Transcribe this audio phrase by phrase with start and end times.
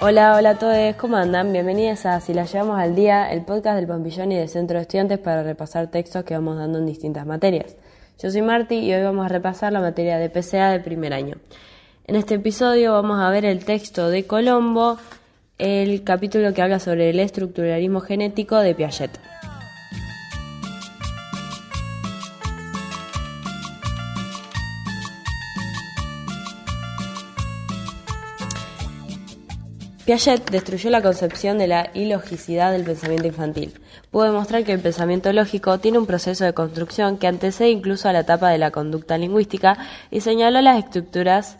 [0.00, 1.52] Hola, hola a todos, ¿cómo andan?
[1.52, 4.82] Bienvenidos a Si la llevamos al día, el podcast del Pampillón y del Centro de
[4.82, 7.74] Estudiantes para repasar textos que vamos dando en distintas materias.
[8.22, 11.38] Yo soy Marti y hoy vamos a repasar la materia de PCA de primer año.
[12.06, 14.98] En este episodio vamos a ver el texto de Colombo,
[15.58, 19.18] el capítulo que habla sobre el estructuralismo genético de Piaget.
[30.08, 33.74] Piaget destruyó la concepción de la ilogicidad del pensamiento infantil.
[34.10, 38.14] Pudo demostrar que el pensamiento lógico tiene un proceso de construcción que antecede incluso a
[38.14, 39.76] la etapa de la conducta lingüística
[40.10, 41.58] y señaló las estructuras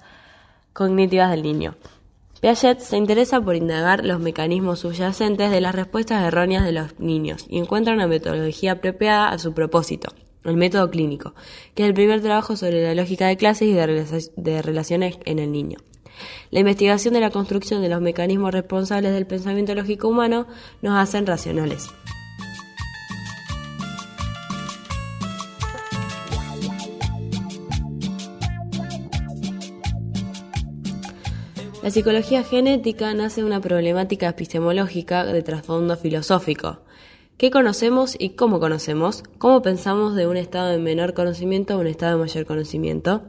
[0.73, 1.74] cognitivas del niño.
[2.41, 7.45] Piaget se interesa por indagar los mecanismos subyacentes de las respuestas erróneas de los niños
[7.51, 11.35] y encuentra una metodología apropiada a su propósito, el método clínico,
[11.74, 15.52] que es el primer trabajo sobre la lógica de clases y de, relaciones en el
[15.52, 15.77] niño.
[16.51, 20.47] La investigación de la construcción de los mecanismos responsables del pensamiento lógico humano
[20.83, 21.88] nos hacen racionales.
[31.89, 36.80] La psicología genética nace de una problemática epistemológica de trasfondo filosófico.
[37.39, 39.23] ¿Qué conocemos y cómo conocemos?
[39.39, 43.23] ¿Cómo pensamos de un estado de menor conocimiento a un estado de mayor conocimiento?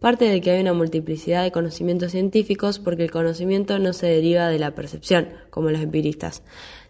[0.00, 4.48] Parte de que hay una multiplicidad de conocimientos científicos porque el conocimiento no se deriva
[4.48, 6.42] de la percepción, como los empiristas,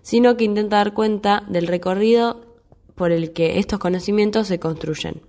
[0.03, 2.47] sino que intenta dar cuenta del recorrido
[2.95, 5.21] por el que estos conocimientos se construyen.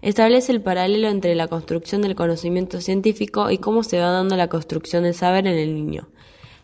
[0.00, 4.48] Establece el paralelo entre la construcción del conocimiento científico y cómo se va dando la
[4.48, 6.08] construcción del saber en el niño.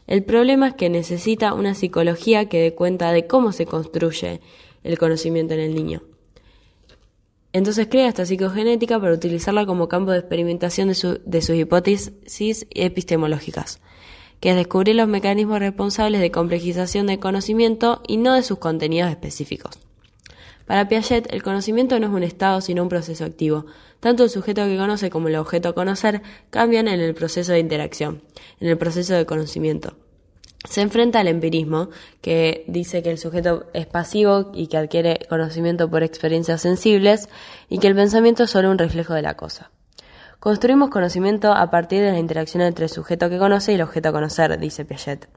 [0.07, 4.41] El problema es que necesita una psicología que dé cuenta de cómo se construye
[4.83, 6.03] el conocimiento en el niño.
[7.53, 10.95] Entonces crea esta psicogenética para utilizarla como campo de experimentación de,
[11.43, 13.81] sus hipótesis epistemológicas,
[14.41, 19.11] que es descubrir los mecanismos responsables de complejización del conocimiento y no de sus contenidos
[19.11, 19.79] específicos.
[20.67, 23.65] Para Piaget, el conocimiento no es un estado, sino un proceso activo.
[24.01, 26.21] Tanto el sujeto que conoce como el objeto a conocer
[26.51, 28.23] cambian en el proceso de interacción,
[28.61, 29.97] en el proceso de conocimiento.
[30.65, 31.89] Se enfrenta al empirismo,
[32.21, 37.29] que dice que el sujeto es pasivo y que adquiere conocimiento por experiencias sensibles
[37.69, 39.71] y que el pensamiento es solo un reflejo de la cosa.
[40.41, 44.09] Construimos conocimiento a partir de la interacción entre el sujeto que conoce y el objeto
[44.09, 45.29] a conocer, dice Piaget.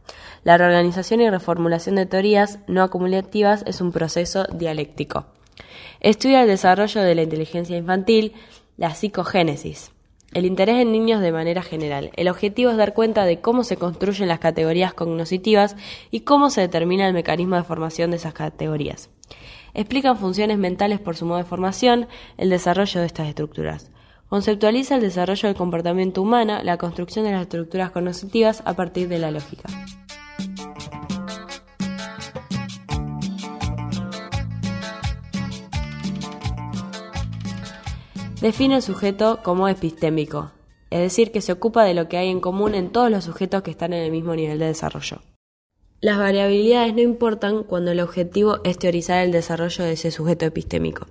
[0.43, 5.25] La reorganización y reformulación de teorías no acumulativas es un proceso dialéctico.
[6.01, 8.33] Estudia el desarrollo de la inteligencia infantil,
[8.77, 9.91] la psicogénesis.
[10.33, 12.11] El interés en niños de manera general.
[12.15, 15.75] El objetivo es dar cuenta de cómo se construyen las categorías cognitivas
[16.09, 19.09] y cómo se determina el mecanismo de formación de esas categorías.
[19.73, 23.91] Explican funciones mentales por su modo de formación, el desarrollo de estas estructuras.
[24.29, 29.19] Conceptualiza el desarrollo del comportamiento humano, la construcción de las estructuras cognitivas a partir de
[29.19, 29.67] la lógica.
[38.41, 40.51] Define el sujeto como epistémico,
[40.89, 43.61] es decir, que se ocupa de lo que hay en común en todos los sujetos
[43.61, 45.21] que están en el mismo nivel de desarrollo.
[45.99, 51.05] Las variabilidades no importan cuando el objetivo es teorizar el desarrollo de ese sujeto epistémico.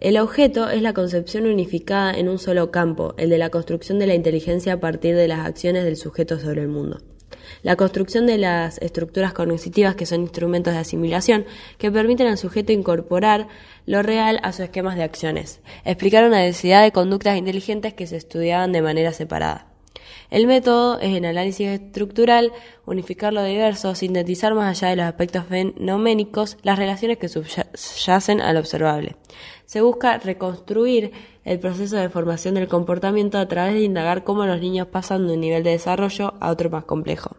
[0.00, 4.06] El objeto es la concepción unificada en un solo campo, el de la construcción de
[4.06, 7.02] la inteligencia a partir de las acciones del sujeto sobre el mundo
[7.62, 11.46] la construcción de las estructuras cognitivas que son instrumentos de asimilación
[11.78, 13.48] que permiten al sujeto incorporar
[13.86, 18.16] lo real a sus esquemas de acciones, explicar una densidad de conductas inteligentes que se
[18.16, 19.74] estudiaban de manera separada.
[20.30, 22.52] El método es en análisis estructural,
[22.86, 28.56] unificar lo diverso, sintetizar más allá de los aspectos fenoménicos las relaciones que subyacen al
[28.56, 29.16] observable.
[29.66, 31.12] Se busca reconstruir
[31.44, 35.34] el proceso de formación del comportamiento a través de indagar cómo los niños pasan de
[35.34, 37.36] un nivel de desarrollo a otro más complejo.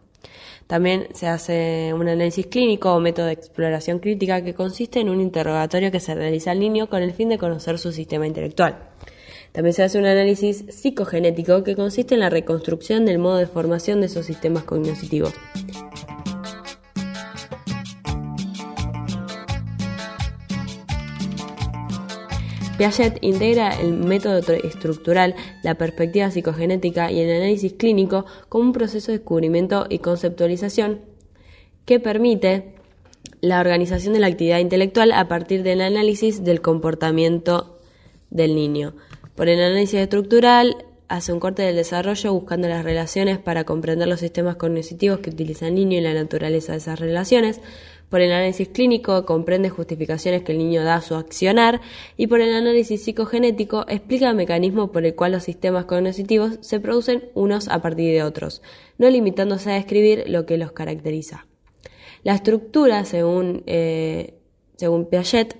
[0.68, 5.22] También se hace un análisis clínico o método de exploración crítica que consiste en un
[5.22, 8.80] interrogatorio que se realiza al niño con el fin de conocer su sistema intelectual.
[9.51, 14.01] También se hace un análisis psicogenético que consiste en la reconstrucción del modo de formación
[14.01, 15.34] de esos sistemas cognitivos.
[22.77, 25.33] Piaget integra el método estructural,
[25.63, 31.00] la perspectiva psicogenética y el análisis clínico como un proceso de descubrimiento y conceptualización
[31.86, 32.74] que permite
[33.39, 37.80] la organización de la actividad intelectual a partir del análisis del comportamiento
[38.30, 38.94] del niño.
[39.36, 40.75] Por el análisis estructural
[41.07, 45.68] hace un corte del desarrollo buscando las relaciones para comprender los sistemas cognitivos que utiliza
[45.68, 47.62] el niño y la naturaleza de esas relaciones.
[48.10, 51.81] Por el análisis clínico comprende justificaciones que el niño da a su accionar
[52.18, 56.80] y por el análisis psicogenético explica el mecanismo por el cual los sistemas cognitivos se
[56.80, 58.62] producen unos a partir de otros,
[58.98, 61.48] no limitándose a describir lo que los caracteriza.
[62.24, 64.36] La estructura, según, eh,
[64.78, 65.58] según Piaget,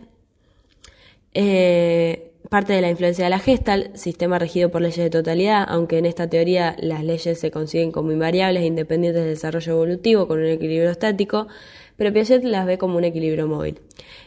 [1.34, 5.98] eh, parte de la influencia de la Gestalt, sistema regido por leyes de totalidad, aunque
[5.98, 10.40] en esta teoría las leyes se consiguen como invariables e independientes del desarrollo evolutivo con
[10.40, 11.48] un equilibrio estático,
[11.98, 13.80] pero Piaget las ve como un equilibrio móvil.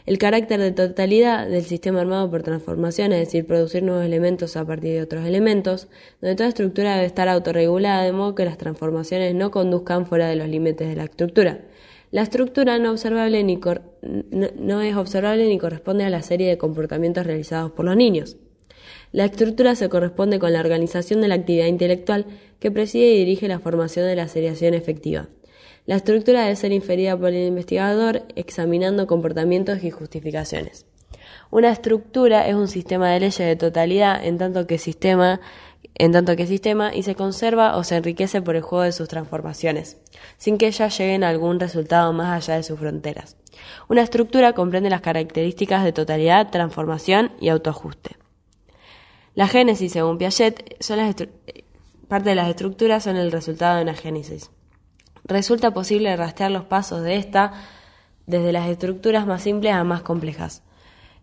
[0.05, 4.65] El carácter de totalidad del sistema armado por transformación, es decir, producir nuevos elementos a
[4.65, 5.87] partir de otros elementos,
[6.21, 10.35] donde toda estructura debe estar autorregulada de modo que las transformaciones no conduzcan fuera de
[10.35, 11.61] los límites de la estructura.
[12.11, 17.85] La estructura no, no es observable ni corresponde a la serie de comportamientos realizados por
[17.85, 18.37] los niños.
[19.11, 22.25] La estructura se corresponde con la organización de la actividad intelectual
[22.59, 25.27] que preside y dirige la formación de la seriación efectiva.
[25.89, 30.85] La estructura debe ser inferida por el investigador examinando comportamientos y justificaciones.
[31.49, 35.41] Una estructura es un sistema de leyes de totalidad en tanto que sistema
[35.95, 39.07] en tanto que sistema y se conserva o se enriquece por el juego de sus
[39.07, 39.97] transformaciones,
[40.37, 43.35] sin que ellas lleguen a algún resultado más allá de sus fronteras.
[43.87, 48.15] Una estructura comprende las características de totalidad, transformación y autoajuste.
[49.33, 51.15] La génesis, según Piaget, son las
[52.07, 54.51] parte de las estructuras son el resultado de una génesis.
[55.29, 57.53] Resulta posible rastrear los pasos de esta
[58.25, 60.63] desde las estructuras más simples a más complejas.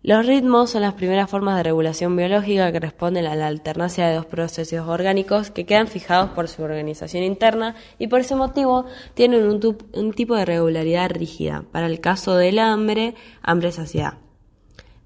[0.05, 4.15] Los ritmos son las primeras formas de regulación biológica que responden a la alternancia de
[4.15, 9.45] dos procesos orgánicos que quedan fijados por su organización interna y por ese motivo tienen
[9.45, 11.65] un, tipo de regularidad rígida.
[11.73, 14.26] Para el caso del hambre, hambre-saciedad.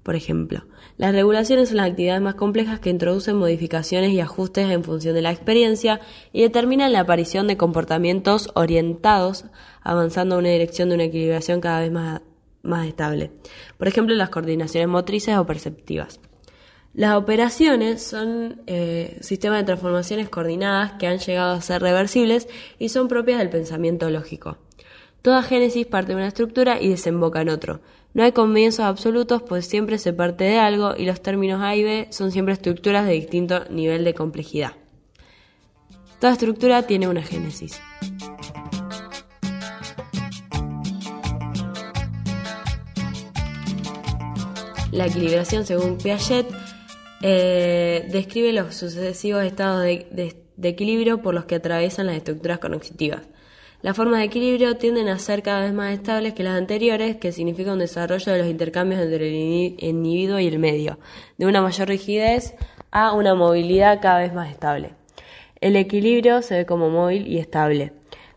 [0.03, 0.65] Por ejemplo,
[0.97, 5.21] las regulaciones son las actividades más complejas que introducen modificaciones y ajustes en función de
[5.21, 6.01] la experiencia
[6.33, 9.45] y determinan la aparición de comportamientos orientados
[9.81, 13.31] avanzando a una dirección de una equilibración cada vez más estable.
[13.77, 16.19] Por ejemplo, las coordinaciones motrices o perceptivas.
[16.93, 22.49] Las operaciones son eh, sistemas de transformaciones coordinadas que han llegado a ser reversibles
[22.79, 24.57] y son propias del pensamiento lógico.
[25.21, 27.79] Toda génesis parte de una estructura y desemboca en otro.
[28.13, 31.83] No hay comienzos absolutos, pues siempre se parte de algo y los términos A y
[31.83, 34.73] B son siempre estructuras de distinto nivel de complejidad.
[36.19, 37.79] Toda estructura tiene una génesis.
[44.91, 46.47] La equilibración, según Piaget,
[47.21, 53.21] eh, describe los sucesivos estados de, equilibrio por los que atraviesan las estructuras cognitivas.
[53.81, 57.31] Las formas de equilibrio tienden a ser cada vez más estables que las anteriores, que
[57.31, 60.99] significa un desarrollo de los intercambios entre el individuo y el medio,
[61.39, 62.53] de una mayor rigidez
[62.91, 64.91] a una movilidad cada vez más estable.
[65.61, 67.91] El equilibrio se ve como móvil y estable,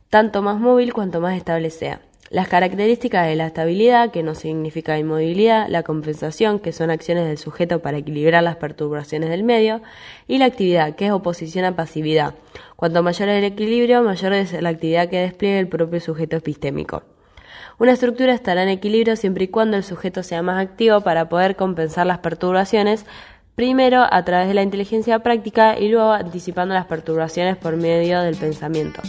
[0.08, 2.00] tanto más móvil cuanto más estable sea.
[2.30, 7.36] Las características de la estabilidad, que no significa inmovilidad, la compensación, que son acciones del
[7.38, 9.82] sujeto para equilibrar las perturbaciones del medio,
[10.26, 12.34] y la actividad, que es oposición a pasividad.
[12.84, 17.02] Cuanto mayor el equilibrio, mayor es la actividad que despliegue el propio sujeto epistémico.
[17.78, 21.56] Una estructura estará en equilibrio siempre y cuando el sujeto sea más activo para poder
[21.56, 23.06] compensar las perturbaciones,
[23.54, 28.36] primero a través de la inteligencia práctica y luego anticipando las perturbaciones por medio del
[28.36, 29.00] pensamiento.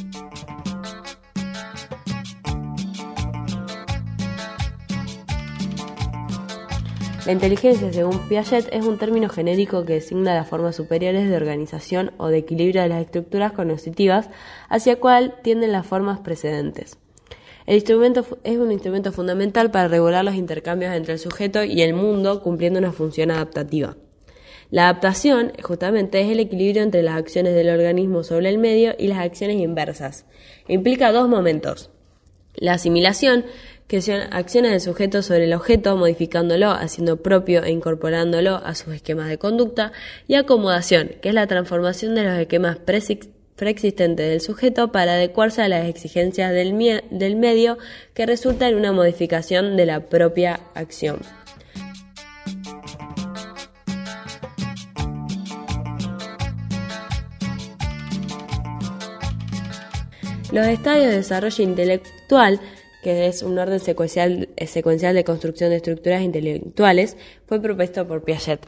[7.25, 12.11] La inteligencia, según Piaget, es un término genérico que designa las formas superiores de organización
[12.17, 14.29] o de equilibrio de las estructuras cognitivas
[14.69, 16.99] hacia cual tienden las formas precedentes.
[17.65, 21.95] El instrumento es un instrumento fundamental para regular los intercambios entre el sujeto y el
[21.95, 23.97] mundo cumpliendo una función adaptativa.
[24.69, 29.07] La adaptación, justamente, es el equilibrio entre las acciones del organismo sobre el medio y
[29.07, 30.27] las acciones inversas.
[30.67, 31.89] Implica dos momentos.
[32.57, 33.45] La asimilación,
[33.87, 38.93] que son acciones del sujeto sobre el objeto, modificándolo, haciendo propio e incorporándolo a sus
[38.95, 39.91] esquemas de conducta,
[40.27, 45.67] y acomodación, que es la transformación de los esquemas preexistentes del sujeto para adecuarse a
[45.67, 47.77] las exigencias del, medio
[48.13, 51.19] que resulta en una modificación de la propia acción.
[60.51, 62.61] Los estadios de desarrollo intelectual
[63.05, 68.23] que es un orden secuencial, eh, secuencial de construcción de estructuras intelectuales, fue propuesto por
[68.23, 68.67] Piaget.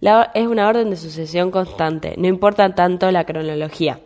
[0.00, 4.00] La, es una orden de sucesión constante, no importa tanto la cronología,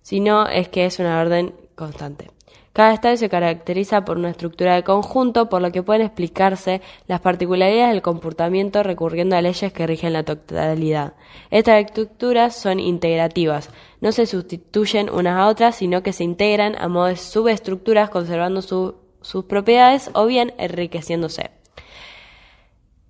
[0.00, 2.30] sino es que es una orden constante.
[2.74, 7.22] Cada estadio se caracteriza por una estructura de conjunto, por lo que pueden explicarse las
[7.22, 11.14] particularidades del comportamiento recurriendo a leyes que rigen la totalidad.
[11.50, 13.70] Estas estructuras son integrativas,
[14.02, 18.60] no se sustituyen unas a otras, sino que se integran a modo de subestructuras conservando
[18.60, 21.50] su sus propiedades o bien enriqueciéndose.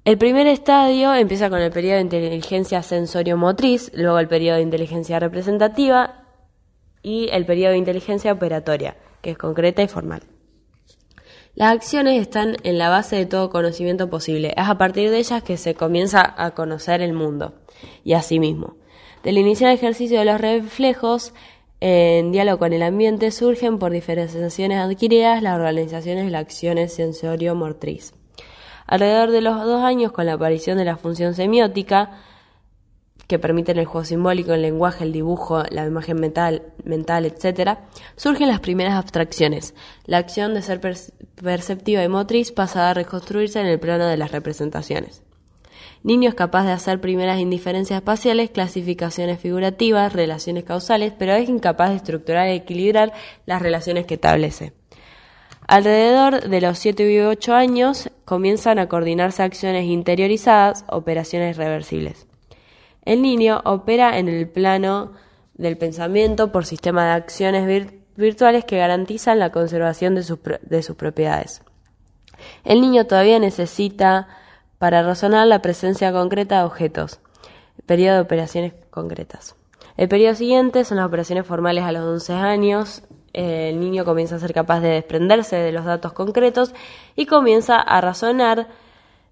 [0.05, 5.19] El primer estadio empieza con el periodo de inteligencia sensorio-motriz, luego el periodo de inteligencia
[5.19, 6.25] representativa
[7.03, 10.23] y el periodo de inteligencia operatoria, que es concreta y formal.
[11.55, 14.53] Las acciones están en la base de todo conocimiento posible.
[14.57, 17.55] Es a partir de ellas que se comienza a conocer el mundo
[18.05, 18.77] y a sí mismo.
[19.23, 21.33] Del inicial ejercicio de los reflejos,
[21.81, 28.15] en diálogo con el ambiente, surgen por diferenciaciones adquiridas las organizaciones de las acciones sensorio-motriz.
[28.87, 32.21] Alrededor de los dos años, con la aparición de la función semiótica,
[33.27, 37.79] que permiten el juego simbólico, el lenguaje, el dibujo, la imagen mental, mental etc.,
[38.17, 39.75] surgen las primeras abstracciones.
[40.07, 40.81] La acción de ser
[41.43, 45.23] perceptiva y motriz pasa a reconstruirse en el plano de las representaciones.
[46.03, 51.91] Niño es capaz de hacer primeras indiferencias espaciales, clasificaciones figurativas, relaciones causales, pero es incapaz
[51.91, 53.15] de estructurar y equilibrar
[53.47, 54.75] las relaciones que establece.
[55.67, 62.27] Alrededor de los 7 u 8 años comienzan a coordinarse acciones interiorizadas, operaciones reversibles.
[63.05, 65.13] El niño opera en el plano
[65.55, 70.97] del pensamiento por sistema de acciones virtuales que garantizan la conservación de sus, de sus
[70.97, 71.63] propiedades.
[72.65, 74.29] El niño todavía necesita
[74.79, 77.21] para razonar la presencia concreta de objetos.
[77.87, 79.55] Periodo de operaciones concretas.
[79.97, 83.03] El periodo siguiente son las operaciones formales a los 11 años,
[83.35, 86.73] el niño comienza a ser capaz de desprenderse de los datos concretos
[87.17, 88.69] y comienza a razonar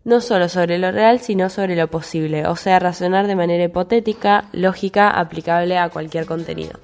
[0.04, 4.44] no solo sobre lo real, sino sobre lo posible, o sea, razonar de manera hipotética,
[4.52, 6.78] lógica, aplicable a cualquier contenido.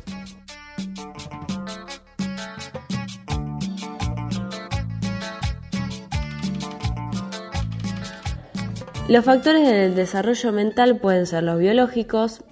[9.08, 12.44] Los factores del desarrollo mental pueden ser los biológicos,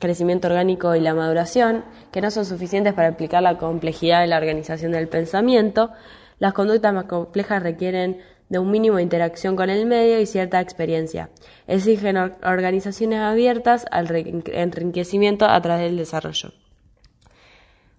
[0.00, 4.38] crecimiento orgánico y la maduración, que no son suficientes para explicar la complejidad de la
[4.38, 5.92] organización del pensamiento.
[6.40, 8.18] Las conductas más complejas requieren
[8.52, 11.30] de un mínimo de interacción con el medio y cierta experiencia.
[11.66, 16.52] Exigen organizaciones abiertas al enriquecimiento a través del desarrollo.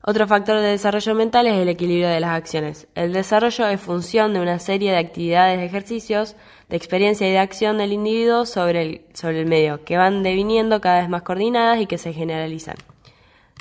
[0.04, 2.88] Otro factor de desarrollo mental es el equilibrio de las acciones.
[2.94, 6.36] El desarrollo es función de una serie de actividades, de ejercicios,
[6.70, 10.82] de experiencia y de acción del individuo sobre el, sobre el medio, que van deviniendo
[10.82, 12.76] cada vez más coordinadas y que se generalizan.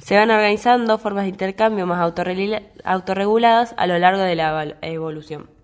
[0.02, 2.00] Se van organizando formas de intercambio más
[2.84, 5.61] autorreguladas a lo largo de la evolución.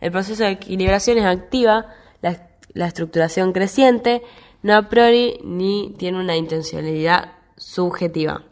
[0.00, 1.86] El proceso de equilibración es activa,
[2.22, 4.22] la, estructuración creciente,
[4.62, 8.44] no a priori ni tiene una intencionalidad subjetiva.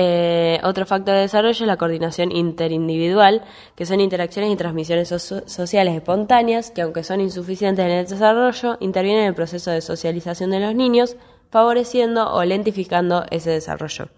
[0.00, 3.42] Eh, otro factor de desarrollo es la coordinación interindividual,
[3.74, 9.22] que son interacciones y transmisiones sociales espontáneas que, aunque son insuficientes en el desarrollo, intervienen
[9.22, 11.16] en el proceso de socialización de los niños,
[11.50, 14.08] favoreciendo o lentificando ese desarrollo.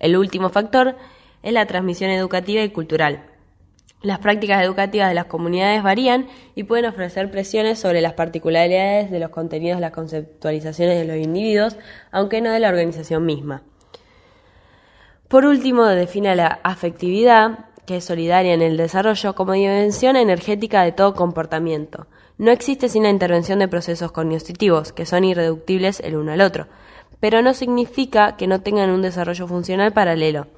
[0.00, 0.96] El último factor
[1.44, 3.33] es la transmisión educativa y cultural.
[4.04, 9.18] Las prácticas educativas de las comunidades varían y pueden ofrecer presiones sobre las particularidades de
[9.18, 11.78] los contenidos las conceptualizaciones de los individuos,
[12.12, 13.62] aunque no de la organización misma.
[15.28, 20.92] Por último, define la afectividad, que es solidaria en el desarrollo, como dimensión energética de
[20.92, 22.06] todo comportamiento.
[22.36, 26.66] No existe sin la intervención de procesos cognitivos, que son irreductibles el uno al otro,
[27.20, 30.48] pero no significa que no tengan un desarrollo funcional paralelo.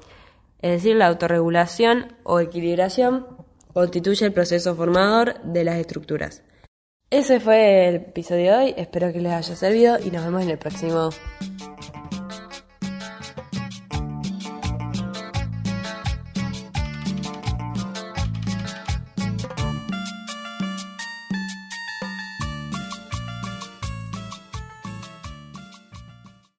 [0.61, 3.36] Es decir, la autorregulación o equilibración
[3.77, 6.41] constituye el proceso formador de las estructuras.
[7.11, 10.49] Ese fue el episodio de hoy, espero que les haya servido y nos vemos en
[10.49, 11.11] el próximo.